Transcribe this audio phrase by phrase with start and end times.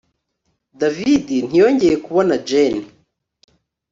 [0.79, 2.85] David ntiyongeye kubona Jane